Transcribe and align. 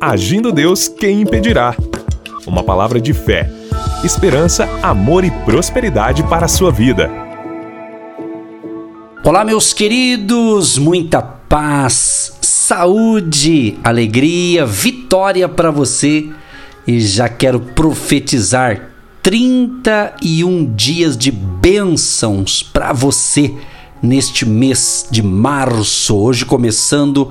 Agindo 0.00 0.52
Deus, 0.52 0.86
quem 0.86 1.22
impedirá? 1.22 1.74
Uma 2.46 2.62
palavra 2.62 3.00
de 3.00 3.12
fé, 3.12 3.50
esperança, 4.04 4.68
amor 4.80 5.24
e 5.24 5.30
prosperidade 5.44 6.22
para 6.22 6.44
a 6.44 6.48
sua 6.48 6.70
vida. 6.70 7.10
Olá, 9.24 9.44
meus 9.44 9.72
queridos, 9.72 10.78
muita 10.78 11.20
paz, 11.20 12.32
saúde, 12.40 13.76
alegria, 13.82 14.64
vitória 14.64 15.48
para 15.48 15.72
você. 15.72 16.28
E 16.86 17.00
já 17.00 17.28
quero 17.28 17.58
profetizar 17.58 18.90
31 19.20 20.74
dias 20.76 21.16
de 21.16 21.32
bênçãos 21.32 22.62
para 22.62 22.92
você 22.92 23.52
neste 24.00 24.46
mês 24.46 25.08
de 25.10 25.22
março, 25.22 26.16
hoje 26.16 26.44
começando 26.44 27.30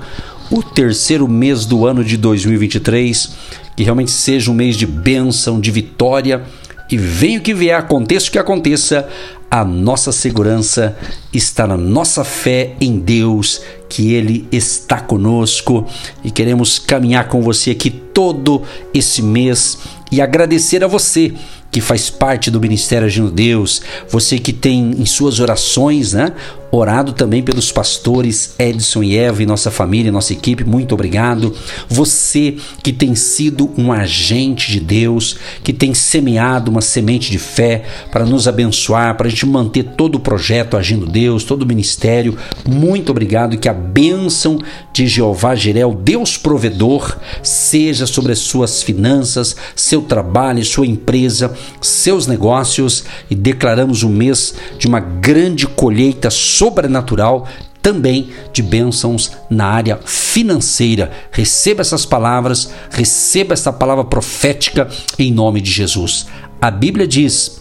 o 0.50 0.62
terceiro 0.62 1.28
mês 1.28 1.66
do 1.66 1.86
ano 1.86 2.02
de 2.02 2.16
2023, 2.16 3.30
que 3.76 3.82
realmente 3.82 4.10
seja 4.10 4.50
um 4.50 4.54
mês 4.54 4.76
de 4.76 4.86
bênção, 4.86 5.60
de 5.60 5.70
vitória. 5.70 6.42
E 6.90 6.96
venha 6.96 7.38
o 7.38 7.42
que 7.42 7.52
vier, 7.52 7.78
aconteça 7.78 8.28
o 8.28 8.32
que 8.32 8.38
aconteça, 8.38 9.06
a 9.50 9.62
nossa 9.62 10.10
segurança 10.10 10.96
está 11.32 11.66
na 11.66 11.76
nossa 11.76 12.24
fé 12.24 12.76
em 12.80 12.98
Deus, 12.98 13.60
que 13.90 14.14
Ele 14.14 14.48
está 14.50 14.98
conosco. 14.98 15.86
E 16.24 16.30
queremos 16.30 16.78
caminhar 16.78 17.28
com 17.28 17.42
você 17.42 17.72
aqui 17.72 17.90
todo 17.90 18.62
esse 18.94 19.20
mês 19.20 19.78
e 20.10 20.20
agradecer 20.22 20.82
a 20.82 20.86
você 20.86 21.34
que 21.70 21.80
faz 21.80 22.08
parte 22.08 22.50
do 22.50 22.60
Ministério 22.60 23.06
Agindo 23.06 23.30
Deus, 23.30 23.82
você 24.08 24.38
que 24.38 24.52
tem 24.52 24.92
em 24.98 25.04
suas 25.04 25.38
orações, 25.38 26.14
né, 26.14 26.32
orado 26.70 27.12
também 27.12 27.42
pelos 27.42 27.72
pastores 27.72 28.54
Edson 28.58 29.02
e 29.02 29.16
Eva 29.16 29.42
e 29.42 29.46
nossa 29.46 29.70
família, 29.70 30.12
nossa 30.12 30.32
equipe, 30.32 30.64
muito 30.64 30.92
obrigado. 30.94 31.54
Você 31.88 32.56
que 32.82 32.92
tem 32.92 33.14
sido 33.14 33.70
um 33.76 33.92
agente 33.92 34.70
de 34.70 34.80
Deus, 34.80 35.36
que 35.62 35.72
tem 35.72 35.94
semeado 35.94 36.70
uma 36.70 36.80
semente 36.80 37.30
de 37.30 37.38
fé 37.38 37.84
para 38.10 38.24
nos 38.24 38.46
abençoar, 38.46 39.16
para 39.16 39.26
a 39.26 39.30
gente 39.30 39.46
manter 39.46 39.82
todo 39.82 40.16
o 40.16 40.20
projeto 40.20 40.76
Agindo 40.76 41.06
Deus, 41.06 41.44
todo 41.44 41.62
o 41.62 41.66
ministério, 41.66 42.36
muito 42.66 43.10
obrigado. 43.10 43.56
Que 43.56 43.68
a 43.68 43.74
bênção 43.74 44.58
de 44.92 45.06
Jeová 45.06 45.54
Jirel, 45.54 45.94
Deus 45.94 46.36
provedor, 46.36 47.16
seja 47.42 48.06
sobre 48.06 48.32
as 48.32 48.38
suas 48.40 48.82
finanças, 48.82 49.56
seu 49.74 50.02
trabalho, 50.02 50.64
sua 50.64 50.86
empresa, 50.86 51.54
seus 51.80 52.26
negócios 52.26 53.04
e 53.30 53.34
declaramos 53.34 54.02
um 54.02 54.10
mês 54.10 54.54
de 54.78 54.86
uma 54.86 55.00
grande 55.00 55.66
colheita 55.66 56.30
sobrenatural 56.58 57.46
também 57.80 58.30
de 58.52 58.62
bênçãos 58.62 59.32
na 59.48 59.66
área 59.66 59.98
financeira. 60.04 61.10
Receba 61.30 61.80
essas 61.80 62.04
palavras, 62.04 62.70
receba 62.90 63.54
essa 63.54 63.72
palavra 63.72 64.04
profética 64.04 64.88
em 65.18 65.32
nome 65.32 65.60
de 65.60 65.70
Jesus. 65.70 66.26
A 66.60 66.70
Bíblia 66.70 67.06
diz: 67.06 67.60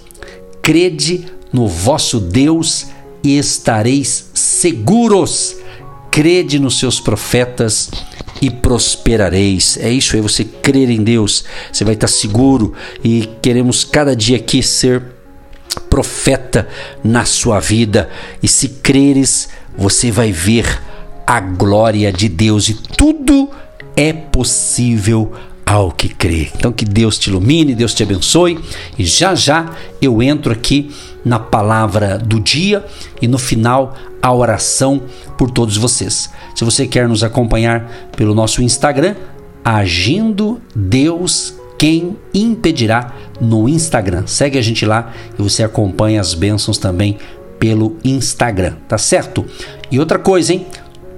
crede 0.62 1.28
no 1.54 1.68
vosso 1.68 2.20
Deus 2.20 2.88
e 3.24 3.38
estareis 3.38 4.30
seguros. 4.34 5.56
Crede 6.12 6.58
nos 6.58 6.80
seus 6.80 7.00
profetas 7.00 7.92
e 8.42 8.50
prosperareis. 8.50 9.78
É 9.78 9.92
isso 9.92 10.16
aí, 10.16 10.22
você 10.22 10.44
crer 10.44 10.90
em 10.90 11.04
Deus, 11.04 11.44
você 11.72 11.86
vai 11.86 11.94
estar 11.94 12.08
seguro 12.08 12.74
e 13.04 13.30
queremos 13.40 13.84
cada 13.84 14.16
dia 14.16 14.38
aqui 14.38 14.64
ser 14.64 15.17
profeta 15.90 16.68
na 17.04 17.26
sua 17.26 17.60
vida. 17.60 18.10
E 18.42 18.48
se 18.48 18.70
creres, 18.70 19.50
você 19.78 20.12
vai 20.12 20.32
ver 20.32 20.82
a 21.26 21.40
glória 21.40 22.12
de 22.12 22.30
Deus 22.30 22.70
e 22.70 22.74
tudo 22.74 23.50
é 23.96 24.14
possível 24.14 25.34
ao 25.66 25.92
que 25.92 26.08
crê. 26.08 26.50
Então 26.56 26.72
que 26.72 26.86
Deus 26.86 27.20
te 27.20 27.30
ilumine, 27.30 27.76
Deus 27.76 27.94
te 27.94 28.02
abençoe 28.02 28.58
e 28.98 29.06
já 29.06 29.36
já 29.36 29.70
eu 30.02 30.24
entro 30.24 30.54
aqui 30.54 30.90
na 31.26 31.38
palavra 31.38 32.18
do 32.18 32.40
dia 32.40 32.86
e 33.22 33.28
no 33.28 33.38
final 33.38 33.94
a 34.22 34.34
oração 34.34 35.02
por 35.38 35.52
todos 35.52 35.76
vocês. 35.76 36.30
Se 36.56 36.64
você 36.64 36.88
quer 36.88 37.08
nos 37.08 37.22
acompanhar 37.22 38.10
pelo 38.16 38.34
nosso 38.34 38.64
Instagram, 38.64 39.16
agindo 39.64 40.62
Deus 40.74 41.54
quem 41.78 42.18
impedirá 42.34 43.14
no 43.40 43.68
Instagram. 43.68 44.26
Segue 44.26 44.58
a 44.58 44.62
gente 44.62 44.86
lá 44.86 45.14
e 45.38 45.42
você 45.42 45.64
acompanha 45.64 46.22
as 46.22 46.34
bênçãos 46.34 46.78
também 46.78 47.18
pelo 47.60 47.98
Instagram, 48.04 48.76
tá 48.88 48.98
certo? 48.98 49.46
E 49.92 50.00
outra 50.00 50.20
coisa, 50.20 50.54
hein? 50.54 50.66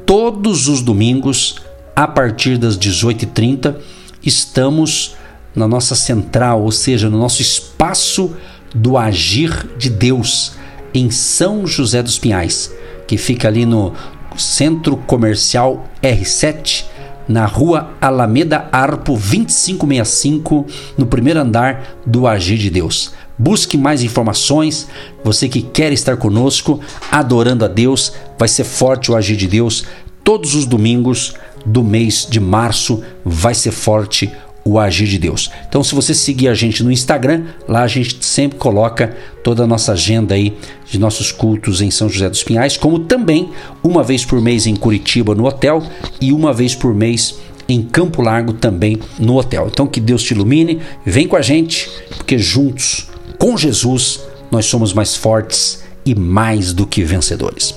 Todos 0.06 0.68
os 0.68 0.82
domingos, 0.82 1.56
a 1.96 2.08
partir 2.08 2.58
das 2.58 2.78
18h30, 2.78 3.76
estamos 4.24 5.16
na 5.56 5.68
nossa 5.68 5.96
central, 5.96 6.64
ou 6.64 6.72
seja, 6.72 7.10
no 7.10 7.18
nosso 7.18 7.42
espaço 7.42 8.36
do 8.74 8.98
agir 8.98 9.68
de 9.78 9.90
Deus, 9.90 10.54
em 10.94 11.12
São 11.12 11.68
José 11.68 12.02
dos 12.02 12.18
Pinhais, 12.18 12.72
que 13.08 13.18
fica 13.18 13.48
ali 13.48 13.66
no 13.66 13.94
Centro 14.38 14.96
Comercial 14.96 15.88
R7 16.02 16.86
na 17.30 17.46
rua 17.46 17.92
Alameda 18.02 18.68
Arpo 18.72 19.14
2565, 19.14 20.66
no 20.98 21.06
primeiro 21.06 21.40
andar 21.40 22.00
do 22.06 22.28
Agir 22.28 22.58
de 22.58 22.72
Deus. 22.72 23.14
Busque 23.38 23.78
mais 23.78 24.04
informações. 24.04 24.88
Você 25.24 25.48
que 25.48 25.62
quer 25.62 25.94
estar 25.94 26.18
conosco, 26.18 26.80
adorando 27.12 27.64
a 27.64 27.68
Deus, 27.68 28.12
vai 28.38 28.48
ser 28.48 28.64
forte 28.64 29.12
o 29.12 29.16
Agir 29.16 29.38
de 29.38 29.48
Deus. 29.48 29.86
Todos 30.24 30.56
os 30.56 30.66
domingos 30.66 31.36
do 31.66 31.84
mês 31.84 32.28
de 32.30 32.40
março 32.40 33.04
vai 33.24 33.54
ser 33.54 33.72
forte 33.72 34.32
o 34.70 34.78
agir 34.78 35.08
de 35.08 35.18
Deus. 35.18 35.50
Então, 35.68 35.84
se 35.84 35.96
você 35.96 36.14
seguir 36.14 36.48
a 36.48 36.54
gente 36.54 36.84
no 36.84 36.92
Instagram, 36.92 37.46
lá 37.68 37.82
a 37.82 37.88
gente 37.88 38.24
sempre 38.24 38.60
coloca 38.60 39.16
toda 39.44 39.64
a 39.64 39.68
nossa 39.68 39.94
agenda 39.94 40.36
aí 40.36 40.56
de 40.86 41.00
nossos 41.00 41.32
cultos 41.32 41.82
em 41.82 41.90
São 41.90 42.08
José 42.08 42.30
dos 42.30 42.44
Pinhais, 42.44 42.78
como 42.78 43.00
também 43.00 43.50
uma 43.84 44.04
vez 44.04 44.24
por 44.24 44.40
mês 44.40 44.68
em 44.68 44.76
Curitiba 44.76 45.34
no 45.34 45.46
hotel 45.46 45.82
e 46.22 46.32
uma 46.32 46.54
vez 46.54 46.76
por 46.76 46.94
mês 46.94 47.40
em 47.68 47.82
Campo 47.82 48.22
Largo 48.22 48.54
também 48.54 49.00
no 49.18 49.38
hotel. 49.38 49.68
Então, 49.72 49.88
que 49.88 50.00
Deus 50.00 50.22
te 50.22 50.36
ilumine, 50.36 50.80
vem 51.04 51.28
com 51.28 51.36
a 51.36 51.42
gente, 51.42 51.90
porque 52.16 52.38
juntos 52.38 53.08
com 53.40 53.58
Jesus 53.58 54.22
nós 54.52 54.66
somos 54.66 54.94
mais 54.94 55.16
fortes 55.16 55.84
e 56.06 56.14
mais 56.14 56.74
do 56.74 56.86
que 56.86 57.04
vencedores. 57.04 57.74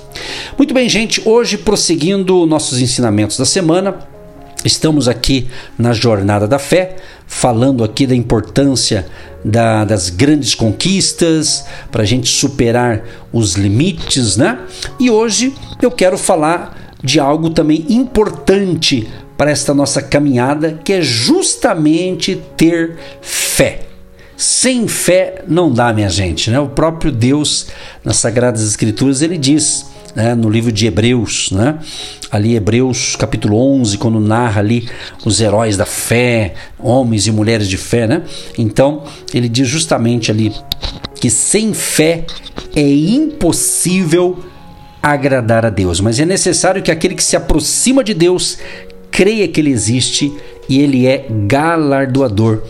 Muito 0.58 0.74
bem, 0.74 0.88
gente, 0.88 1.22
hoje 1.24 1.56
prosseguindo 1.56 2.46
nossos 2.46 2.80
ensinamentos 2.80 3.36
da 3.38 3.44
semana, 3.44 4.11
Estamos 4.64 5.08
aqui 5.08 5.48
na 5.76 5.92
jornada 5.92 6.46
da 6.46 6.58
fé, 6.58 6.96
falando 7.26 7.82
aqui 7.82 8.06
da 8.06 8.14
importância 8.14 9.06
da, 9.44 9.84
das 9.84 10.08
grandes 10.08 10.54
conquistas, 10.54 11.64
para 11.90 12.02
a 12.02 12.06
gente 12.06 12.28
superar 12.28 13.02
os 13.32 13.54
limites, 13.54 14.36
né? 14.36 14.58
E 15.00 15.10
hoje 15.10 15.54
eu 15.80 15.90
quero 15.90 16.16
falar 16.16 16.96
de 17.02 17.18
algo 17.18 17.50
também 17.50 17.84
importante 17.88 19.08
para 19.36 19.50
esta 19.50 19.74
nossa 19.74 20.00
caminhada, 20.00 20.78
que 20.84 20.92
é 20.92 21.02
justamente 21.02 22.40
ter 22.56 22.96
fé. 23.20 23.86
Sem 24.36 24.86
fé 24.86 25.42
não 25.48 25.72
dá, 25.72 25.92
minha 25.92 26.08
gente, 26.08 26.50
né? 26.50 26.60
O 26.60 26.68
próprio 26.68 27.10
Deus, 27.10 27.66
nas 28.04 28.18
Sagradas 28.18 28.62
Escrituras, 28.62 29.22
ele 29.22 29.36
diz 29.36 29.91
né, 30.14 30.34
no 30.34 30.48
livro 30.48 30.70
de 30.70 30.86
Hebreus, 30.86 31.50
né? 31.50 31.78
ali 32.30 32.56
Hebreus 32.56 33.14
capítulo 33.16 33.56
11, 33.56 33.98
quando 33.98 34.18
narra 34.18 34.60
ali 34.60 34.88
os 35.24 35.40
heróis 35.40 35.76
da 35.76 35.84
fé, 35.84 36.54
homens 36.78 37.26
e 37.26 37.30
mulheres 37.30 37.68
de 37.68 37.76
fé, 37.76 38.06
né? 38.06 38.22
Então, 38.56 39.04
ele 39.34 39.48
diz 39.48 39.68
justamente 39.68 40.30
ali 40.30 40.52
que 41.20 41.28
sem 41.28 41.74
fé 41.74 42.24
é 42.74 42.82
impossível 42.82 44.42
agradar 45.02 45.66
a 45.66 45.70
Deus, 45.70 46.00
mas 46.00 46.18
é 46.18 46.24
necessário 46.24 46.82
que 46.82 46.90
aquele 46.90 47.14
que 47.14 47.24
se 47.24 47.36
aproxima 47.36 48.02
de 48.02 48.14
Deus 48.14 48.58
creia 49.10 49.46
que 49.46 49.60
ele 49.60 49.70
existe 49.70 50.32
e 50.68 50.80
ele 50.80 51.06
é 51.06 51.26
galardoador 51.46 52.62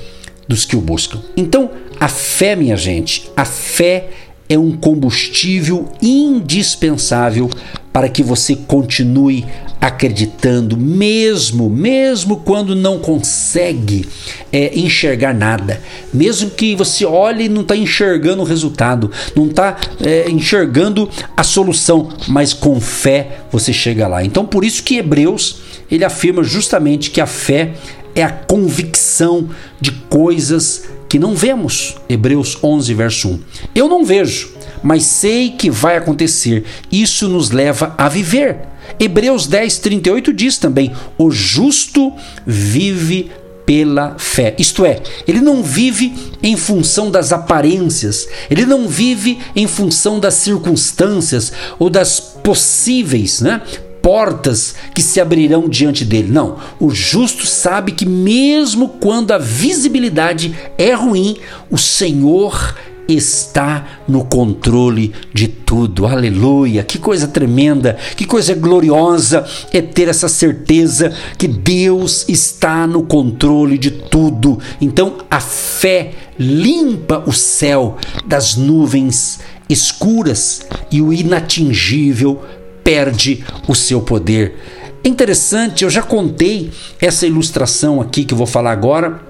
dos 0.49 0.65
que 0.65 0.75
o 0.75 0.81
buscam. 0.81 1.21
Então, 1.37 1.71
a 2.00 2.09
fé, 2.09 2.56
minha 2.56 2.77
gente, 2.77 3.31
a 3.37 3.45
fé 3.45 4.09
é 4.09 4.22
um 4.58 4.72
combustível 4.72 5.88
indispensável 6.00 7.50
para 7.93 8.08
que 8.08 8.22
você 8.22 8.56
continue 8.56 9.44
acreditando, 9.81 10.76
mesmo, 10.76 11.69
mesmo 11.69 12.37
quando 12.37 12.75
não 12.75 13.00
consegue 13.00 14.08
é, 14.52 14.78
enxergar 14.78 15.34
nada, 15.34 15.81
mesmo 16.14 16.50
que 16.50 16.76
você 16.76 17.04
olhe 17.04 17.46
e 17.46 17.49
não 17.49 17.62
está 17.62 17.76
enxergando 17.76 18.43
o 18.43 18.44
resultado, 18.44 19.10
não 19.34 19.46
está 19.46 19.76
é, 20.00 20.31
enxergando 20.31 21.10
a 21.37 21.43
solução, 21.43 22.10
mas 22.28 22.54
com 22.54 22.81
fé 22.81 23.40
você 23.50 23.72
chega 23.72 24.06
lá. 24.06 24.25
Então, 24.25 24.46
por 24.46 24.64
isso 24.64 24.84
que 24.84 24.99
Hebreus 24.99 25.56
ele 25.90 26.04
afirma 26.04 26.43
justamente 26.43 27.10
que 27.10 27.20
a 27.20 27.26
fé 27.26 27.72
é 28.14 28.22
a 28.22 28.31
convicção 28.31 29.50
de 29.81 29.90
coisas 29.90 30.84
que 31.12 31.19
não 31.19 31.35
vemos. 31.35 31.97
Hebreus 32.09 32.56
11, 32.64 32.94
verso 32.94 33.29
1. 33.29 33.41
Eu 33.75 33.87
não 33.87 34.03
vejo, 34.03 34.50
mas 34.82 35.03
sei 35.03 35.50
que 35.50 35.70
vai 35.70 35.99
acontecer. 35.99 36.64
Isso 36.91 37.29
nos 37.29 37.50
leva 37.50 37.94
a 37.99 38.09
viver. 38.09 38.61
Hebreus 38.99 39.47
10, 39.47 39.76
38 39.76 40.32
diz 40.32 40.56
também: 40.56 40.91
o 41.19 41.31
justo 41.31 42.14
vive 42.47 43.31
pela 43.67 44.17
fé. 44.19 44.56
Isto 44.59 44.87
é, 44.87 45.03
ele 45.29 45.43
não 45.43 45.62
vive 45.62 46.14
em 46.43 46.56
função 46.56 47.11
das 47.11 47.31
aparências, 47.31 48.26
ele 48.49 48.64
não 48.64 48.88
vive 48.88 49.38
em 49.55 49.67
função 49.67 50.19
das 50.19 50.32
circunstâncias 50.32 51.53
ou 51.79 51.91
das 51.91 52.20
possíveis, 52.20 53.43
né? 53.43 53.61
Portas 54.02 54.75
que 54.94 55.00
se 55.00 55.20
abrirão 55.20 55.69
diante 55.69 56.04
dele. 56.04 56.31
Não, 56.31 56.58
o 56.81 56.90
justo 56.90 57.46
sabe 57.46 57.93
que 57.93 58.04
mesmo 58.04 58.88
quando 59.00 59.31
a 59.31 59.38
visibilidade 59.38 60.54
é 60.76 60.93
ruim, 60.93 61.37
o 61.70 61.78
Senhor 61.78 62.75
está 63.08 63.87
no 64.06 64.25
controle 64.25 65.12
de 65.32 65.49
tudo. 65.49 66.06
Aleluia! 66.06 66.82
Que 66.82 66.99
coisa 66.99 67.28
tremenda, 67.28 67.96
que 68.16 68.25
coisa 68.25 68.54
gloriosa 68.54 69.44
é 69.72 69.81
ter 69.81 70.08
essa 70.08 70.28
certeza 70.28 71.12
que 71.37 71.49
Deus 71.49 72.28
está 72.28 72.87
no 72.87 73.04
controle 73.04 73.78
de 73.78 73.90
tudo. 73.90 74.58
Então 74.81 75.19
a 75.31 75.40
fé 75.40 76.12
limpa 76.38 77.22
o 77.26 77.32
céu 77.32 77.96
das 78.25 78.56
nuvens 78.56 79.40
escuras 79.69 80.62
e 80.90 81.00
o 81.00 81.12
inatingível 81.12 82.43
perde 82.84 83.44
o 83.69 83.75
seu 83.75 84.00
poder. 84.00 84.56
É 85.05 85.08
interessante, 85.08 85.84
eu 85.84 85.90
já 85.90 86.02
contei 86.02 86.70
essa 87.00 87.26
ilustração 87.26 88.00
aqui 88.00 88.25
que 88.25 88.34
eu 88.34 88.38
vou 88.38 88.46
falar 88.46 88.70
agora, 88.70 89.20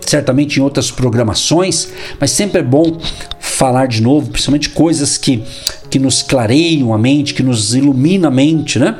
certamente 0.00 0.58
em 0.58 0.62
outras 0.62 0.90
programações, 0.90 1.88
mas 2.18 2.32
sempre 2.32 2.60
é 2.60 2.62
bom 2.62 2.98
falar 3.38 3.86
de 3.86 4.02
novo, 4.02 4.30
principalmente 4.30 4.70
coisas 4.70 5.16
que, 5.16 5.42
que 5.88 5.98
nos 5.98 6.22
clareiam 6.22 6.92
a 6.92 6.98
mente, 6.98 7.34
que 7.34 7.42
nos 7.42 7.74
ilumina 7.74 8.28
a 8.28 8.30
mente, 8.30 8.78
né? 8.78 8.98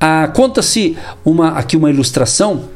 Ah, 0.00 0.30
Conta-se 0.32 0.96
uma, 1.24 1.50
aqui 1.58 1.76
uma 1.76 1.90
ilustração 1.90 2.68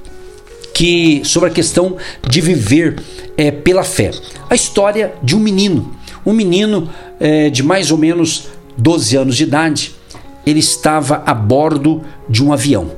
que 0.75 1.21
sobre 1.25 1.51
a 1.51 1.53
questão 1.53 1.97
de 2.27 2.41
viver 2.41 3.01
é, 3.37 3.51
pela 3.51 3.85
fé. 3.85 4.11
A 4.49 4.55
história 4.55 5.15
de 5.23 5.37
um 5.37 5.39
menino, 5.39 5.95
um 6.25 6.33
menino 6.33 6.91
é, 7.21 7.51
de 7.51 7.63
mais 7.63 7.91
ou 7.91 7.99
menos 7.99 8.49
12 8.77 9.17
anos 9.17 9.37
de 9.37 9.43
idade, 9.45 9.95
ele 10.47 10.61
estava 10.61 11.23
a 11.27 11.35
bordo 11.35 12.03
de 12.29 12.45
um 12.45 12.53
avião. 12.53 12.91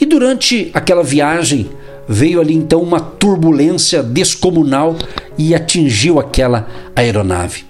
E 0.00 0.04
durante 0.04 0.70
aquela 0.74 1.02
viagem 1.02 1.70
veio 2.08 2.40
ali 2.40 2.54
então 2.54 2.82
uma 2.82 3.00
turbulência 3.00 4.02
descomunal 4.02 4.96
e 5.36 5.54
atingiu 5.54 6.20
aquela 6.20 6.68
aeronave. 6.94 7.64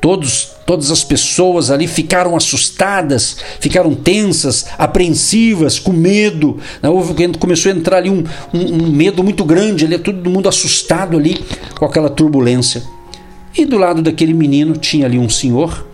Todos, 0.00 0.50
todas 0.66 0.90
as 0.90 1.02
pessoas 1.02 1.70
ali 1.70 1.86
ficaram 1.86 2.36
assustadas, 2.36 3.38
ficaram 3.60 3.94
tensas, 3.94 4.66
apreensivas, 4.78 5.78
com 5.78 5.92
medo. 5.92 6.58
Né? 6.82 6.88
Começou 7.38 7.72
a 7.72 7.74
entrar 7.74 7.98
ali 7.98 8.10
um, 8.10 8.22
um, 8.52 8.84
um 8.84 8.90
medo 8.90 9.24
muito 9.24 9.44
grande, 9.44 9.84
ali, 9.84 9.98
todo 9.98 10.30
mundo 10.30 10.48
assustado 10.48 11.16
ali 11.16 11.44
com 11.78 11.84
aquela 11.84 12.10
turbulência. 12.10 12.82
E 13.56 13.64
do 13.64 13.78
lado 13.78 14.02
daquele 14.02 14.34
menino 14.34 14.76
tinha 14.76 15.06
ali 15.06 15.18
um 15.18 15.30
senhor 15.30 15.86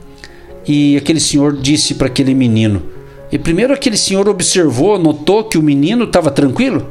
e 0.67 0.97
aquele 0.97 1.21
senhor 1.21 1.57
disse 1.57 1.95
para 1.95 2.07
aquele 2.07 2.35
menino. 2.35 2.83
E 3.31 3.39
primeiro 3.39 3.73
aquele 3.73 3.97
senhor 3.97 4.29
observou, 4.29 4.99
notou 4.99 5.45
que 5.45 5.57
o 5.57 5.63
menino 5.63 6.05
estava 6.05 6.31
tranquilo. 6.31 6.87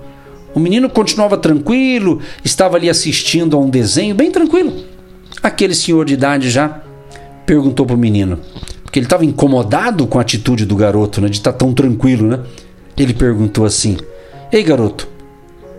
O 0.54 0.60
menino 0.60 0.90
continuava 0.90 1.38
tranquilo, 1.38 2.20
estava 2.44 2.78
ali 2.78 2.90
assistindo 2.90 3.56
a 3.56 3.60
um 3.60 3.70
desenho, 3.70 4.16
bem 4.16 4.32
tranquilo. 4.32 4.74
Aquele 5.42 5.74
senhor 5.74 6.06
de 6.06 6.14
idade 6.14 6.50
já 6.50 6.82
perguntou 7.46 7.86
para 7.86 7.96
o 7.96 8.00
menino, 8.00 8.40
porque 8.84 9.00
ele 9.00 9.06
estava 9.06 9.24
incomodado 9.24 10.06
com 10.08 10.18
a 10.18 10.22
atitude 10.22 10.66
do 10.66 10.76
garoto, 10.76 11.22
né, 11.22 11.30
de 11.30 11.38
estar 11.38 11.54
tá 11.54 11.58
tão 11.58 11.74
tranquilo, 11.74 12.28
né? 12.28 12.40
Ele 12.98 13.14
perguntou 13.14 13.66
assim: 13.66 13.98
Ei, 14.52 14.64
garoto, 14.64 15.08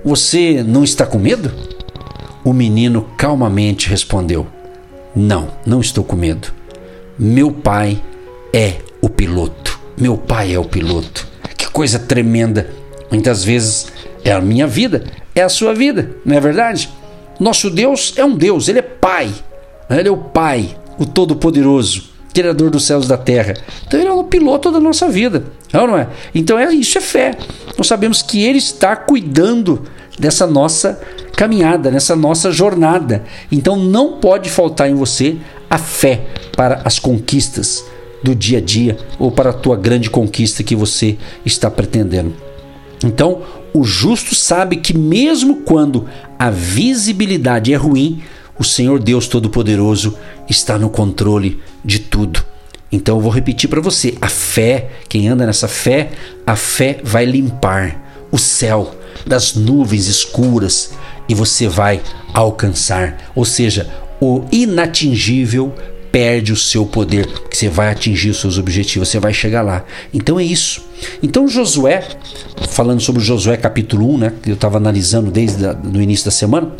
você 0.04 0.62
não 0.62 0.82
está 0.82 1.04
com 1.04 1.18
medo? 1.18 1.52
O 2.42 2.52
menino 2.52 3.06
calmamente 3.16 3.88
respondeu: 3.88 4.46
Não, 5.14 5.48
não 5.66 5.80
estou 5.80 6.02
com 6.02 6.16
medo. 6.16 6.61
Meu 7.24 7.52
pai 7.52 8.02
é 8.52 8.78
o 9.00 9.08
piloto. 9.08 9.78
Meu 9.96 10.16
pai 10.19 10.54
é 10.54 10.58
o 10.58 10.64
piloto. 10.64 11.24
Que 11.56 11.70
coisa 11.70 11.96
tremenda. 11.96 12.69
Muitas 13.12 13.44
vezes 13.44 13.92
é 14.24 14.32
a 14.32 14.40
minha 14.40 14.66
vida, 14.66 15.04
é 15.32 15.40
a 15.40 15.48
sua 15.48 15.72
vida, 15.72 16.16
não 16.26 16.36
é 16.36 16.40
verdade? 16.40 16.90
Nosso 17.38 17.70
Deus 17.70 18.12
é 18.16 18.24
um 18.24 18.34
Deus, 18.34 18.66
ele 18.66 18.80
é 18.80 18.82
Pai. 18.82 19.32
Ele 19.88 20.08
é 20.08 20.10
o 20.10 20.16
Pai, 20.16 20.76
o 20.98 21.06
Todo-Poderoso, 21.06 22.10
Criador 22.34 22.70
dos 22.70 22.84
céus 22.84 23.04
e 23.04 23.08
da 23.08 23.16
terra. 23.16 23.54
Então 23.86 24.00
ele 24.00 24.08
é 24.08 24.12
o 24.12 24.24
piloto 24.24 24.72
da 24.72 24.80
nossa 24.80 25.08
vida, 25.08 25.44
é 25.72 25.76
não 25.76 25.96
é? 25.96 26.08
Então 26.34 26.58
é, 26.58 26.74
isso 26.74 26.98
é 26.98 27.00
fé. 27.00 27.38
Nós 27.78 27.86
sabemos 27.86 28.20
que 28.20 28.42
ele 28.42 28.58
está 28.58 28.96
cuidando 28.96 29.84
dessa 30.19 30.44
nossa 30.44 31.00
caminhada, 31.36 31.88
nessa 31.88 32.16
nossa 32.16 32.50
jornada. 32.50 33.22
Então 33.52 33.76
não 33.76 34.14
pode 34.14 34.50
faltar 34.50 34.90
em 34.90 34.94
você 34.96 35.36
a 35.70 35.78
fé 35.78 36.26
para 36.56 36.82
as 36.84 36.99
conquistas 36.99 37.84
do 38.22 38.34
dia 38.34 38.58
a 38.58 38.60
dia 38.60 38.96
ou 39.19 39.31
para 39.32 39.50
a 39.50 39.54
tua 39.54 39.76
grande 39.76 40.08
conquista 40.08 40.62
que 40.62 40.76
você 40.76 41.16
está 41.44 41.70
pretendendo. 41.70 42.34
Então, 43.04 43.43
o 43.75 43.84
justo 43.84 44.34
sabe 44.34 44.76
que 44.76 44.96
mesmo 44.96 45.62
quando 45.62 46.06
a 46.38 46.50
visibilidade 46.50 47.72
é 47.72 47.76
ruim, 47.76 48.22
o 48.58 48.64
Senhor 48.64 49.02
Deus 49.02 49.26
Todo-Poderoso 49.26 50.16
está 50.49 50.78
no 50.78 50.90
controle 50.90 51.60
de 51.84 51.99
tudo. 51.99 52.44
Então 52.93 53.16
eu 53.16 53.22
vou 53.22 53.32
repetir 53.32 53.69
para 53.69 53.81
você: 53.81 54.14
a 54.20 54.28
fé, 54.28 54.90
quem 55.08 55.26
anda 55.26 55.46
nessa 55.46 55.66
fé, 55.66 56.10
a 56.46 56.55
fé 56.55 57.00
vai 57.02 57.25
limpar 57.25 58.28
o 58.31 58.38
céu 58.38 58.94
das 59.26 59.55
nuvens 59.55 60.06
escuras 60.06 60.93
e 61.28 61.34
você 61.34 61.66
vai 61.66 62.02
alcançar, 62.34 63.31
ou 63.34 63.44
seja, 63.44 63.88
o 64.20 64.44
inatingível 64.52 65.75
perde 66.12 66.52
o 66.52 66.56
seu 66.56 66.84
poder, 66.84 67.26
porque 67.26 67.56
você 67.56 67.70
vai 67.70 67.90
atingir 67.90 68.30
os 68.30 68.40
seus 68.40 68.58
objetivos, 68.58 69.08
você 69.08 69.18
vai 69.18 69.32
chegar 69.32 69.62
lá. 69.62 69.84
Então 70.12 70.38
é 70.38 70.44
isso. 70.44 70.84
Então 71.22 71.48
Josué, 71.48 72.06
falando 72.68 73.00
sobre 73.00 73.22
Josué 73.22 73.56
capítulo 73.56 74.14
1, 74.14 74.18
né, 74.18 74.32
que 74.42 74.50
eu 74.50 74.54
estava 74.54 74.76
analisando 74.76 75.30
desde 75.30 75.64
o 75.64 76.00
início 76.00 76.26
da 76.26 76.30
semana, 76.30 76.70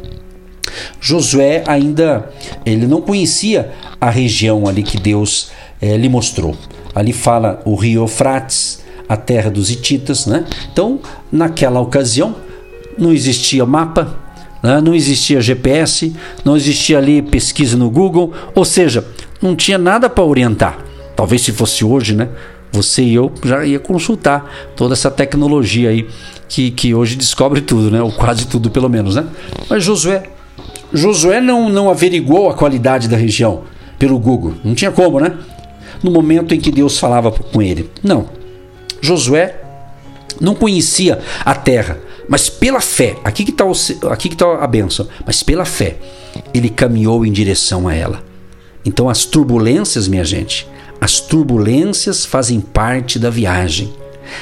Josué 1.01 1.65
ainda 1.67 2.31
ele 2.65 2.87
não 2.87 3.01
conhecia 3.01 3.73
a 3.99 4.11
região 4.11 4.69
ali 4.69 4.83
que 4.83 4.99
Deus 4.99 5.51
é, 5.81 5.97
lhe 5.97 6.09
mostrou. 6.09 6.55
Ali 6.95 7.13
fala 7.15 7.63
o 7.65 7.75
rio 7.75 8.03
Eufrates, 8.03 8.83
a 9.09 9.17
terra 9.17 9.51
dos 9.51 9.71
hititas, 9.71 10.27
né? 10.27 10.45
Então, 10.73 11.01
naquela 11.31 11.81
ocasião, 11.81 12.37
não 12.99 13.13
existia 13.13 13.65
mapa, 13.65 14.22
né? 14.63 14.81
não 14.81 14.95
existia 14.95 15.41
GPS, 15.41 16.15
não 16.45 16.57
existia 16.57 16.99
ali 16.99 17.21
pesquisa 17.21 17.77
no 17.77 17.91
Google, 17.91 18.33
ou 18.55 18.65
seja, 18.65 19.05
não 19.41 19.57
tinha 19.57 19.79
nada 19.79 20.09
para 20.09 20.25
orientar. 20.25 20.79
Talvez 21.17 21.43
se 21.43 21.53
fosse 21.53 21.85
hoje, 21.85 22.15
né? 22.15 22.29
Você 22.73 23.03
e 23.03 23.15
eu 23.15 23.31
já 23.45 23.65
ia 23.67 23.79
consultar 23.79 24.51
toda 24.75 24.95
essa 24.95 25.11
tecnologia 25.11 25.91
aí 25.91 26.09
que, 26.49 26.71
que 26.71 26.95
hoje 26.95 27.17
descobre 27.17 27.61
tudo, 27.61 27.91
né? 27.91 28.01
Ou 28.01 28.11
quase 28.11 28.47
tudo, 28.47 28.71
pelo 28.71 28.89
menos, 28.89 29.17
né? 29.17 29.27
Mas 29.69 29.85
Josué, 29.85 30.23
Josué 30.93 31.41
não, 31.41 31.69
não 31.69 31.91
averiguou 31.91 32.49
a 32.49 32.55
qualidade 32.55 33.09
da 33.09 33.17
região 33.17 33.65
pelo 33.99 34.19
Google. 34.19 34.55
Não 34.65 34.75
tinha 34.75 34.91
como, 34.91 35.21
né? 35.21 35.33
No 36.03 36.11
momento 36.11 36.55
em 36.55 36.61
que 36.61 36.71
Deus 36.71 36.99
falava 36.99 37.31
com 37.31 37.61
ele. 37.61 37.91
Não. 38.03 38.27
Josué 39.01 39.61
não 40.41 40.55
conhecia 40.55 41.21
a 41.45 41.55
terra, 41.55 41.99
mas 42.33 42.49
pela 42.49 42.81
fé, 42.81 43.19
aqui 43.23 43.45
que 43.45 43.51
está 43.51 43.67
tá 44.39 44.65
a 44.65 44.67
benção, 44.67 45.07
mas 45.27 45.43
pela 45.43 45.67
fé, 45.67 45.99
ele 46.55 46.71
caminhou 46.71 47.27
em 47.27 47.31
direção 47.31 47.87
a 47.87 47.95
ela. 47.95 48.25
Então 48.87 49.11
as 49.11 49.27
turbulências, 49.27 50.09
minha 50.09 50.25
gente, 50.25 50.67
as 50.99 51.21
turbulências 51.21 52.25
fazem 52.25 52.59
parte 52.59 53.19
da 53.19 53.29
viagem. 53.29 53.93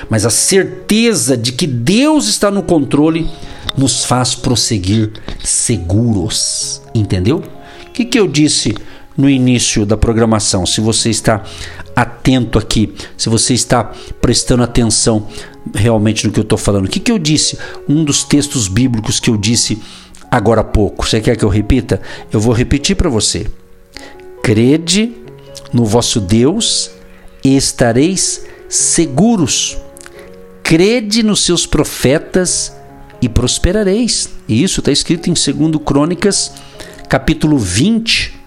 Mas 0.08 0.24
a 0.24 0.30
certeza 0.30 1.36
de 1.36 1.50
que 1.50 1.66
Deus 1.66 2.28
está 2.28 2.48
no 2.48 2.62
controle 2.62 3.28
nos 3.76 4.04
faz 4.04 4.36
prosseguir 4.36 5.10
seguros. 5.42 6.80
Entendeu? 6.94 7.42
O 7.88 7.90
que, 7.90 8.04
que 8.04 8.20
eu 8.20 8.28
disse 8.28 8.72
no 9.16 9.28
início 9.28 9.84
da 9.84 9.96
programação? 9.96 10.64
Se 10.64 10.80
você 10.80 11.10
está 11.10 11.42
atento 11.96 12.56
aqui, 12.56 12.94
se 13.16 13.28
você 13.28 13.52
está 13.52 13.82
prestando 14.20 14.62
atenção 14.62 15.26
realmente 15.74 16.26
no 16.26 16.32
que 16.32 16.40
eu 16.40 16.42
estou 16.42 16.58
falando, 16.58 16.86
o 16.86 16.88
que, 16.88 17.00
que 17.00 17.12
eu 17.12 17.18
disse? 17.18 17.58
Um 17.88 18.04
dos 18.04 18.24
textos 18.24 18.68
bíblicos 18.68 19.20
que 19.20 19.30
eu 19.30 19.36
disse 19.36 19.80
agora 20.30 20.60
há 20.60 20.64
pouco. 20.64 21.06
Você 21.06 21.20
quer 21.20 21.36
que 21.36 21.44
eu 21.44 21.48
repita? 21.48 22.00
Eu 22.32 22.40
vou 22.40 22.54
repetir 22.54 22.96
para 22.96 23.10
você. 23.10 23.46
Crede 24.42 25.12
no 25.72 25.84
vosso 25.84 26.20
Deus 26.20 26.90
e 27.44 27.56
estareis 27.56 28.44
seguros. 28.68 29.76
Crede 30.62 31.22
nos 31.22 31.44
seus 31.44 31.66
profetas 31.66 32.72
e 33.20 33.28
prosperareis. 33.28 34.30
E 34.48 34.62
isso 34.62 34.80
está 34.80 34.92
escrito 34.92 35.28
em 35.28 35.34
2 35.34 35.82
Crônicas, 35.84 36.52
capítulo 37.08 37.58
20, 37.58 38.38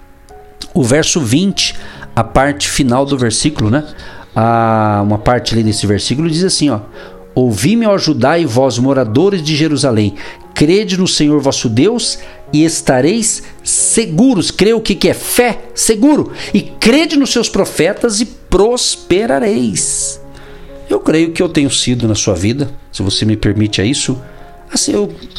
o 0.73 0.83
verso 0.83 1.19
20, 1.19 1.75
a 2.15 2.23
parte 2.23 2.69
final 2.69 3.05
do 3.05 3.17
versículo, 3.17 3.69
né? 3.69 3.85
A, 4.35 5.01
uma 5.03 5.17
parte 5.17 5.53
ali 5.53 5.63
desse 5.63 5.85
versículo 5.85 6.29
diz 6.29 6.43
assim, 6.43 6.69
ó: 6.69 6.79
Ouvi-me, 7.35 7.85
ó 7.85 7.97
Judá 7.97 8.37
e 8.37 8.45
vós, 8.45 8.77
moradores 8.77 9.41
de 9.41 9.55
Jerusalém, 9.55 10.15
crede 10.53 10.97
no 10.97 11.07
Senhor 11.07 11.39
vosso 11.41 11.67
Deus 11.67 12.19
e 12.51 12.63
estareis 12.63 13.43
seguros. 13.63 14.51
Crê 14.51 14.73
o 14.73 14.81
que, 14.81 14.93
que 14.93 15.09
é 15.09 15.13
fé? 15.13 15.61
Seguro. 15.73 16.31
E 16.53 16.61
crede 16.61 17.17
nos 17.17 17.31
seus 17.31 17.49
profetas 17.49 18.21
e 18.21 18.25
prosperareis. 18.25 20.21
Eu 20.89 20.99
creio 20.99 21.31
que 21.31 21.41
eu 21.41 21.49
tenho 21.49 21.71
sido 21.71 22.07
na 22.07 22.13
sua 22.13 22.35
vida, 22.35 22.69
se 22.91 23.01
você 23.01 23.25
me 23.25 23.35
permite 23.35 23.81
a 23.81 23.85
isso, 23.85 24.21
a 24.71 24.77
ser 24.77 24.95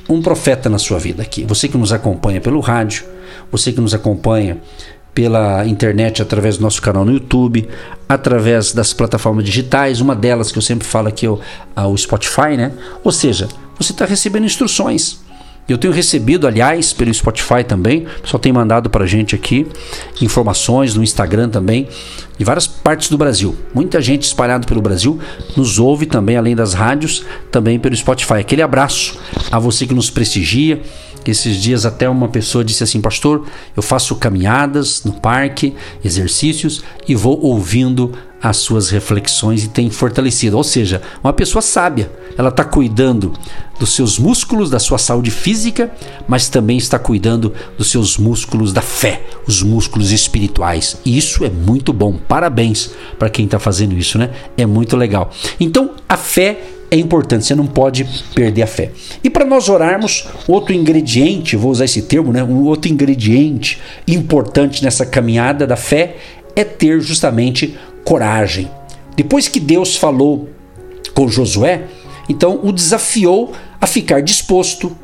um 0.09 0.21
profeta 0.21 0.69
na 0.69 0.79
sua 0.79 0.99
vida 0.99 1.23
aqui. 1.23 1.45
Você 1.45 1.69
que 1.69 1.77
nos 1.77 1.93
acompanha 1.93 2.41
pelo 2.41 2.59
rádio, 2.59 3.05
você 3.53 3.73
que 3.73 3.81
nos 3.81 3.95
acompanha 3.95 4.59
pela 5.15 5.65
internet 5.67 6.21
através 6.21 6.59
do 6.59 6.63
nosso 6.63 6.83
canal 6.83 7.05
no 7.05 7.13
YouTube, 7.13 7.69
através 8.09 8.73
das 8.73 8.93
plataformas 8.93 9.45
digitais, 9.45 10.01
uma 10.01 10.15
delas 10.15 10.51
que 10.51 10.59
eu 10.59 10.63
sempre 10.63 10.87
falo 10.87 11.09
aqui 11.09 11.27
é 11.27 11.31
o, 11.31 11.41
o 11.77 11.97
Spotify, 11.97 12.57
né? 12.57 12.73
Ou 13.03 13.13
seja, 13.13 13.49
você 13.79 13.93
está 13.93 14.05
recebendo 14.05 14.45
instruções. 14.45 15.23
Eu 15.67 15.79
tenho 15.79 15.95
recebido, 15.95 16.47
aliás, 16.47 16.93
pelo 16.93 17.13
Spotify 17.15 17.65
também, 17.67 18.07
pessoal 18.21 18.39
tem 18.39 18.53
mandado 18.53 18.91
para 18.91 19.07
gente 19.07 19.35
aqui 19.35 19.67
informações 20.21 20.95
no 20.95 21.03
Instagram 21.03 21.49
também, 21.49 21.89
de 22.37 22.45
várias 22.45 22.67
partes 22.67 23.09
do 23.09 23.17
Brasil. 23.17 23.57
Muita 23.73 23.99
gente 24.03 24.25
espalhada 24.25 24.67
pelo 24.67 24.83
Brasil 24.83 25.19
nos 25.57 25.79
ouve 25.79 26.05
também, 26.05 26.37
além 26.37 26.55
das 26.55 26.75
rádios, 26.75 27.25
também 27.51 27.79
pelo 27.79 27.97
Spotify. 27.97 28.35
Aquele 28.35 28.61
abraço 28.61 29.19
a 29.51 29.59
você 29.59 29.87
que 29.87 29.95
nos 29.95 30.11
prestigia, 30.11 30.83
esses 31.31 31.57
dias 31.57 31.87
até 31.87 32.09
uma 32.09 32.29
pessoa 32.29 32.65
disse 32.65 32.83
assim, 32.83 33.01
pastor, 33.01 33.47
eu 33.77 33.83
faço 33.83 34.17
caminhadas 34.17 35.05
no 35.05 35.13
parque, 35.13 35.75
exercícios 36.05 36.83
e 37.09 37.15
vou 37.15 37.41
ouvindo 37.41 38.13
as 38.43 38.59
suas 38.59 38.91
reflexões 38.91 39.65
e 39.65 39.69
tem 39.69 39.89
fortalecido. 39.89 40.59
Ou 40.59 40.65
seja, 40.65 41.01
uma 41.23 41.33
pessoa 41.33 41.63
sábia, 41.63 42.13
ela 42.37 42.51
está 42.51 42.63
cuidando 42.63 43.33
dos 43.81 43.95
seus 43.95 44.19
músculos, 44.19 44.69
da 44.69 44.79
sua 44.79 44.99
saúde 44.99 45.31
física, 45.31 45.91
mas 46.29 46.49
também 46.51 46.77
está 46.77 46.99
cuidando 46.99 47.55
dos 47.79 47.91
seus 47.91 48.19
músculos 48.19 48.71
da 48.71 48.83
fé, 48.83 49.25
os 49.47 49.63
músculos 49.63 50.13
espirituais. 50.13 50.99
E 51.07 51.17
isso 51.17 51.43
é 51.43 51.49
muito 51.49 51.91
bom. 51.91 52.19
Parabéns 52.29 52.91
para 53.19 53.31
quem 53.31 53.47
está 53.47 53.59
fazendo 53.59 53.97
isso, 53.97 54.19
né? 54.19 54.31
É 54.59 54.67
muito 54.67 54.95
legal. 54.95 55.31
Então, 55.59 55.93
a 56.07 56.17
fé 56.19 56.61
é 56.95 56.97
importante, 56.97 57.45
você 57.45 57.55
não 57.57 57.67
pode 57.67 58.07
perder 58.35 58.63
a 58.63 58.67
fé. 58.67 58.93
E 59.23 59.29
para 59.29 59.45
nós 59.45 59.69
orarmos, 59.69 60.29
outro 60.47 60.73
ingrediente, 60.73 61.57
vou 61.57 61.73
usar 61.73 61.87
esse 61.87 62.03
termo, 62.03 62.33
né? 62.33 62.43
Um 62.45 62.63
outro 62.63 62.91
ingrediente 62.91 63.81
importante 64.07 64.83
nessa 64.85 65.05
caminhada 65.05 65.67
da 65.67 65.75
fé 65.75 66.17
é 66.55 66.63
ter 66.63 67.01
justamente 67.01 67.77
coragem. 68.05 68.71
Depois 69.17 69.49
que 69.49 69.59
Deus 69.59 69.97
falou 69.97 70.49
com 71.15 71.27
Josué, 71.27 71.85
então 72.29 72.61
o 72.63 72.71
desafiou 72.71 73.53
a 73.81 73.89
ficar 73.89 74.23
disposto, 74.23 74.97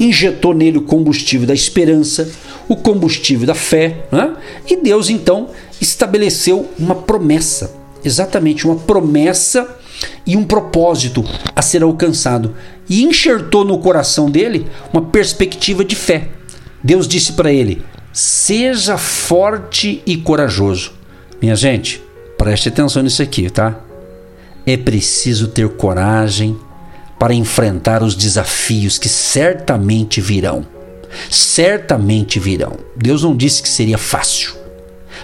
injetou 0.00 0.54
nele 0.54 0.78
o 0.78 0.82
combustível 0.82 1.46
da 1.46 1.54
esperança, 1.54 2.30
o 2.66 2.74
combustível 2.74 3.46
da 3.46 3.54
fé, 3.54 4.06
né? 4.10 4.34
e 4.66 4.76
Deus 4.76 5.10
então 5.10 5.50
estabeleceu 5.78 6.70
uma 6.78 6.94
promessa, 6.94 7.74
exatamente 8.02 8.66
uma 8.66 8.76
promessa 8.76 9.83
e 10.26 10.36
um 10.36 10.44
propósito 10.44 11.24
a 11.54 11.62
ser 11.62 11.82
alcançado 11.82 12.54
e 12.88 13.02
enxertou 13.04 13.64
no 13.64 13.78
coração 13.78 14.30
dele 14.30 14.66
uma 14.92 15.02
perspectiva 15.02 15.84
de 15.84 15.96
fé. 15.96 16.28
Deus 16.82 17.08
disse 17.08 17.32
para 17.32 17.52
ele: 17.52 17.82
Seja 18.12 18.96
forte 18.96 20.02
e 20.06 20.16
corajoso. 20.16 20.92
Minha 21.40 21.56
gente, 21.56 22.02
preste 22.38 22.68
atenção 22.68 23.02
nisso 23.02 23.22
aqui, 23.22 23.50
tá? 23.50 23.80
É 24.66 24.76
preciso 24.76 25.48
ter 25.48 25.68
coragem 25.70 26.56
para 27.18 27.34
enfrentar 27.34 28.02
os 28.02 28.14
desafios 28.14 28.98
que 28.98 29.08
certamente 29.08 30.20
virão. 30.20 30.66
Certamente 31.30 32.38
virão. 32.38 32.76
Deus 32.96 33.22
não 33.22 33.36
disse 33.36 33.62
que 33.62 33.68
seria 33.68 33.98
fácil. 33.98 34.54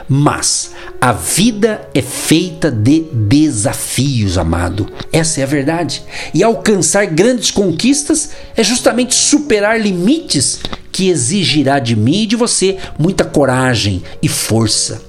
Mas 0.09 0.73
a 1.01 1.13
vida 1.13 1.89
é 1.95 2.03
feita 2.03 2.71
de 2.71 3.07
desafios, 3.11 4.37
amado. 4.37 4.87
Essa 5.11 5.41
é 5.41 5.45
a 5.45 5.47
verdade. 5.47 6.03
E 6.35 6.43
alcançar 6.43 7.07
grandes 7.07 7.51
conquistas 7.51 8.31
é 8.55 8.63
justamente 8.63 9.15
superar 9.15 9.81
limites 9.81 10.61
que 10.93 11.09
exigirá 11.09 11.79
de 11.79 11.97
mim 11.97 12.25
e 12.25 12.27
de 12.27 12.37
você 12.37 12.77
muita 12.99 13.25
coragem 13.25 14.03
e 14.23 14.29
força. 14.29 15.01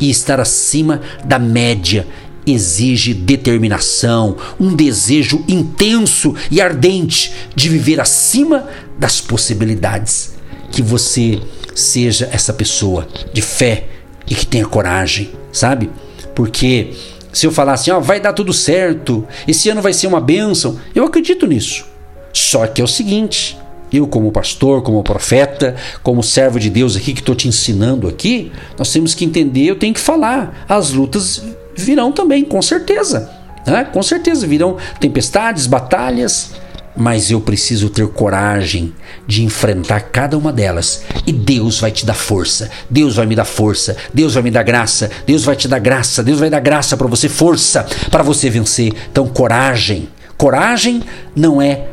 E 0.00 0.08
estar 0.08 0.40
acima 0.40 1.02
da 1.22 1.38
média 1.38 2.06
exige 2.46 3.12
determinação, 3.12 4.38
um 4.58 4.74
desejo 4.74 5.44
intenso 5.46 6.34
e 6.50 6.62
ardente 6.62 7.30
de 7.54 7.68
viver 7.68 8.00
acima 8.00 8.66
das 8.98 9.20
possibilidades. 9.20 10.34
Que 10.72 10.80
você 10.80 11.40
seja 11.74 12.26
essa 12.32 12.54
pessoa 12.54 13.06
de 13.34 13.42
fé 13.42 13.95
e 14.26 14.34
que 14.34 14.46
tenha 14.46 14.66
coragem, 14.66 15.30
sabe? 15.52 15.90
Porque 16.34 16.92
se 17.32 17.46
eu 17.46 17.52
falar 17.52 17.74
assim, 17.74 17.90
ó, 17.90 18.00
vai 18.00 18.20
dar 18.20 18.32
tudo 18.32 18.52
certo, 18.52 19.26
esse 19.46 19.68
ano 19.68 19.82
vai 19.82 19.92
ser 19.92 20.06
uma 20.06 20.20
bênção, 20.20 20.78
eu 20.94 21.04
acredito 21.04 21.46
nisso. 21.46 21.86
Só 22.32 22.66
que 22.66 22.80
é 22.80 22.84
o 22.84 22.88
seguinte, 22.88 23.58
eu 23.92 24.06
como 24.06 24.32
pastor, 24.32 24.82
como 24.82 25.02
profeta, 25.02 25.74
como 26.02 26.22
servo 26.22 26.58
de 26.58 26.70
Deus 26.70 26.96
aqui 26.96 27.12
que 27.12 27.20
estou 27.20 27.34
te 27.34 27.48
ensinando 27.48 28.08
aqui, 28.08 28.52
nós 28.78 28.92
temos 28.92 29.14
que 29.14 29.24
entender, 29.24 29.66
eu 29.66 29.76
tenho 29.76 29.94
que 29.94 30.00
falar, 30.00 30.64
as 30.68 30.90
lutas 30.90 31.42
virão 31.74 32.12
também, 32.12 32.44
com 32.44 32.60
certeza. 32.60 33.30
Né? 33.66 33.84
Com 33.84 34.02
certeza 34.02 34.46
virão 34.46 34.76
tempestades, 35.00 35.66
batalhas, 35.66 36.52
mas 36.96 37.30
eu 37.30 37.40
preciso 37.40 37.90
ter 37.90 38.08
coragem 38.08 38.92
de 39.26 39.44
enfrentar 39.44 40.00
cada 40.00 40.38
uma 40.38 40.52
delas. 40.52 41.02
E 41.26 41.32
Deus 41.32 41.78
vai 41.78 41.90
te 41.90 42.06
dar 42.06 42.14
força. 42.14 42.70
Deus 42.88 43.16
vai 43.16 43.26
me 43.26 43.36
dar 43.36 43.44
força. 43.44 43.96
Deus 44.14 44.34
vai 44.34 44.42
me 44.42 44.50
dar 44.50 44.62
graça. 44.62 45.10
Deus 45.26 45.44
vai 45.44 45.54
te 45.54 45.68
dar 45.68 45.78
graça. 45.78 46.22
Deus 46.22 46.40
vai 46.40 46.48
dar 46.48 46.60
graça 46.60 46.96
para 46.96 47.06
você, 47.06 47.28
força 47.28 47.86
para 48.10 48.22
você 48.22 48.48
vencer. 48.48 48.92
Então, 49.10 49.28
coragem. 49.28 50.08
Coragem 50.36 51.02
não 51.34 51.60
é 51.60 51.88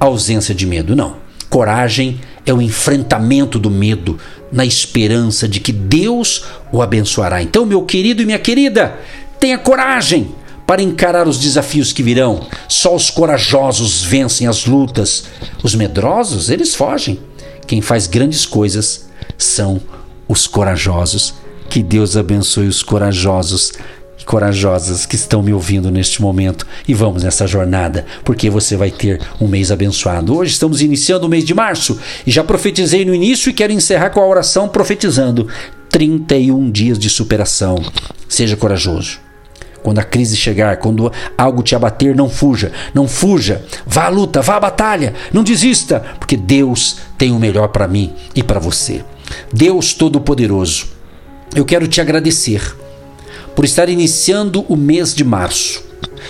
ausência 0.00 0.54
de 0.54 0.66
medo, 0.66 0.96
não. 0.96 1.16
Coragem 1.48 2.20
é 2.44 2.52
o 2.52 2.62
enfrentamento 2.62 3.58
do 3.58 3.70
medo 3.70 4.18
na 4.50 4.64
esperança 4.64 5.48
de 5.48 5.60
que 5.60 5.72
Deus 5.72 6.44
o 6.72 6.80
abençoará. 6.80 7.42
Então, 7.42 7.66
meu 7.66 7.82
querido 7.82 8.22
e 8.22 8.26
minha 8.26 8.38
querida, 8.38 8.96
tenha 9.38 9.58
coragem 9.58 10.28
para 10.66 10.82
encarar 10.82 11.28
os 11.28 11.38
desafios 11.38 11.92
que 11.92 12.02
virão. 12.02 12.46
Só 12.68 12.94
os 12.94 13.08
corajosos 13.10 14.02
vencem 14.02 14.46
as 14.46 14.66
lutas. 14.66 15.24
Os 15.62 15.74
medrosos, 15.74 16.50
eles 16.50 16.74
fogem. 16.74 17.20
Quem 17.66 17.80
faz 17.80 18.06
grandes 18.06 18.44
coisas 18.44 19.08
são 19.38 19.80
os 20.26 20.46
corajosos. 20.46 21.34
Que 21.70 21.82
Deus 21.82 22.16
abençoe 22.16 22.66
os 22.66 22.82
corajosos 22.82 23.72
e 24.20 24.24
corajosas 24.24 25.06
que 25.06 25.14
estão 25.14 25.42
me 25.42 25.52
ouvindo 25.52 25.90
neste 25.90 26.20
momento. 26.20 26.66
E 26.86 26.94
vamos 26.94 27.22
nessa 27.22 27.46
jornada, 27.46 28.04
porque 28.24 28.50
você 28.50 28.76
vai 28.76 28.90
ter 28.90 29.20
um 29.40 29.46
mês 29.46 29.70
abençoado. 29.70 30.36
Hoje 30.36 30.52
estamos 30.52 30.82
iniciando 30.82 31.26
o 31.26 31.28
mês 31.28 31.44
de 31.44 31.54
março 31.54 31.98
e 32.26 32.30
já 32.30 32.42
profetizei 32.42 33.04
no 33.04 33.14
início 33.14 33.50
e 33.50 33.52
quero 33.52 33.72
encerrar 33.72 34.10
com 34.10 34.20
a 34.20 34.26
oração 34.26 34.68
profetizando 34.68 35.48
31 35.90 36.70
dias 36.70 36.98
de 36.98 37.08
superação. 37.08 37.76
Seja 38.28 38.56
corajoso 38.56 39.25
quando 39.86 40.00
a 40.00 40.02
crise 40.02 40.36
chegar, 40.36 40.78
quando 40.78 41.12
algo 41.38 41.62
te 41.62 41.76
abater, 41.76 42.12
não 42.12 42.28
fuja, 42.28 42.72
não 42.92 43.06
fuja. 43.06 43.64
Vá 43.86 44.06
à 44.06 44.08
luta, 44.08 44.42
vá 44.42 44.56
à 44.56 44.60
batalha, 44.60 45.14
não 45.32 45.44
desista, 45.44 46.00
porque 46.18 46.36
Deus 46.36 46.96
tem 47.16 47.30
o 47.30 47.38
melhor 47.38 47.68
para 47.68 47.86
mim 47.86 48.12
e 48.34 48.42
para 48.42 48.58
você. 48.58 49.04
Deus 49.52 49.94
Todo-Poderoso, 49.94 50.86
eu 51.54 51.64
quero 51.64 51.86
te 51.86 52.00
agradecer 52.00 52.76
por 53.54 53.64
estar 53.64 53.88
iniciando 53.88 54.66
o 54.68 54.74
mês 54.74 55.14
de 55.14 55.22
março. 55.22 55.84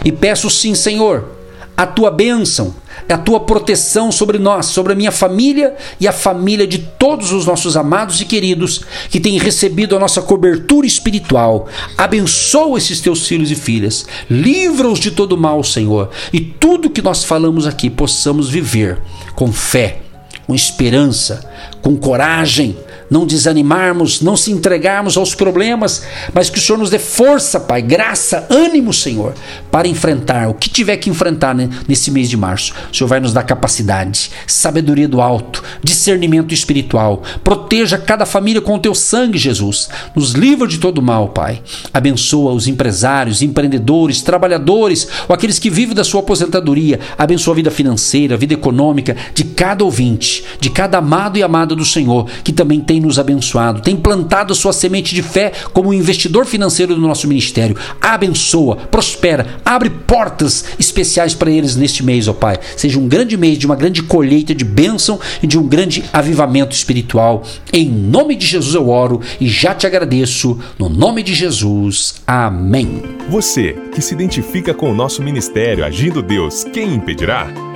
E 0.04 0.12
peço 0.12 0.50
sim, 0.50 0.74
Senhor, 0.74 1.35
a 1.76 1.86
tua 1.86 2.10
bênção, 2.10 2.74
a 3.08 3.18
tua 3.18 3.40
proteção 3.40 4.10
sobre 4.10 4.38
nós, 4.38 4.66
sobre 4.66 4.94
a 4.94 4.96
minha 4.96 5.12
família 5.12 5.76
e 6.00 6.08
a 6.08 6.12
família 6.12 6.66
de 6.66 6.78
todos 6.78 7.32
os 7.32 7.44
nossos 7.44 7.76
amados 7.76 8.20
e 8.20 8.24
queridos 8.24 8.80
que 9.10 9.20
têm 9.20 9.38
recebido 9.38 9.94
a 9.94 9.98
nossa 9.98 10.22
cobertura 10.22 10.86
espiritual. 10.86 11.68
Abençoa 11.96 12.78
esses 12.78 13.00
teus 13.00 13.26
filhos 13.26 13.50
e 13.50 13.54
filhas, 13.54 14.06
livra-os 14.30 14.98
de 14.98 15.10
todo 15.10 15.36
mal, 15.36 15.62
Senhor, 15.62 16.10
e 16.32 16.40
tudo 16.40 16.90
que 16.90 17.02
nós 17.02 17.22
falamos 17.22 17.66
aqui 17.66 17.90
possamos 17.90 18.48
viver 18.48 18.98
com 19.34 19.52
fé, 19.52 19.98
com 20.46 20.54
esperança, 20.54 21.48
com 21.82 21.96
coragem, 21.96 22.76
não 23.10 23.26
desanimarmos, 23.26 24.20
não 24.20 24.36
se 24.36 24.50
entregarmos 24.50 25.16
aos 25.16 25.34
problemas, 25.34 26.04
mas 26.32 26.50
que 26.50 26.58
o 26.58 26.60
Senhor 26.60 26.78
nos 26.78 26.90
dê 26.90 26.98
força, 26.98 27.60
Pai, 27.60 27.82
graça, 27.82 28.46
ânimo, 28.50 28.92
Senhor, 28.92 29.34
para 29.70 29.88
enfrentar 29.88 30.48
o 30.48 30.54
que 30.54 30.68
tiver 30.68 30.96
que 30.96 31.10
enfrentar 31.10 31.54
né, 31.54 31.68
nesse 31.88 32.10
mês 32.10 32.28
de 32.28 32.36
março. 32.36 32.72
O 32.92 32.96
Senhor 32.96 33.08
vai 33.08 33.20
nos 33.20 33.32
dar 33.32 33.42
capacidade, 33.42 34.30
sabedoria 34.46 35.08
do 35.08 35.20
alto, 35.20 35.62
discernimento 35.82 36.52
espiritual. 36.52 37.22
Proteja 37.42 37.98
cada 37.98 38.26
família 38.26 38.60
com 38.60 38.74
o 38.74 38.78
teu 38.78 38.94
sangue, 38.94 39.38
Jesus. 39.38 39.88
Nos 40.14 40.32
livra 40.32 40.66
de 40.66 40.78
todo 40.78 41.02
mal, 41.02 41.28
Pai. 41.28 41.62
Abençoa 41.92 42.52
os 42.52 42.66
empresários, 42.66 43.42
empreendedores, 43.42 44.22
trabalhadores, 44.22 45.08
ou 45.28 45.34
aqueles 45.34 45.58
que 45.58 45.70
vivem 45.70 45.94
da 45.94 46.04
sua 46.04 46.20
aposentadoria. 46.20 47.00
Abençoa 47.16 47.54
a 47.54 47.56
vida 47.56 47.70
financeira, 47.70 48.34
a 48.34 48.38
vida 48.38 48.54
econômica 48.54 49.16
de 49.34 49.44
cada 49.44 49.84
ouvinte, 49.84 50.44
de 50.60 50.70
cada 50.70 50.98
amado 50.98 51.38
e 51.38 51.42
amada 51.42 51.74
do 51.74 51.84
Senhor, 51.84 52.28
que 52.42 52.52
também 52.52 52.80
tem 52.80 52.95
nos 53.00 53.18
abençoado, 53.18 53.80
tem 53.80 53.96
plantado 53.96 54.52
a 54.52 54.56
sua 54.56 54.72
semente 54.72 55.14
de 55.14 55.22
fé 55.22 55.52
como 55.72 55.92
investidor 55.92 56.46
financeiro 56.46 56.94
do 56.94 57.00
nosso 57.00 57.28
ministério. 57.28 57.76
Abençoa, 58.00 58.76
prospera, 58.76 59.46
abre 59.64 59.90
portas 59.90 60.64
especiais 60.78 61.34
para 61.34 61.50
eles 61.50 61.76
neste 61.76 62.02
mês, 62.04 62.28
ó 62.28 62.32
Pai. 62.32 62.58
Seja 62.76 62.98
um 62.98 63.08
grande 63.08 63.36
mês 63.36 63.58
de 63.58 63.66
uma 63.66 63.76
grande 63.76 64.02
colheita 64.02 64.54
de 64.54 64.64
bênção 64.64 65.18
e 65.42 65.46
de 65.46 65.58
um 65.58 65.66
grande 65.66 66.04
avivamento 66.12 66.74
espiritual. 66.74 67.42
Em 67.72 67.88
nome 67.88 68.36
de 68.36 68.46
Jesus 68.46 68.74
eu 68.74 68.88
oro 68.88 69.20
e 69.40 69.48
já 69.48 69.74
te 69.74 69.86
agradeço. 69.86 70.58
No 70.78 70.88
nome 70.88 71.22
de 71.22 71.34
Jesus. 71.34 72.16
Amém. 72.26 73.02
Você 73.28 73.76
que 73.94 74.00
se 74.02 74.14
identifica 74.14 74.72
com 74.72 74.90
o 74.90 74.94
nosso 74.94 75.22
ministério 75.22 75.84
Agindo 75.84 76.22
Deus, 76.22 76.64
quem 76.64 76.94
impedirá? 76.94 77.75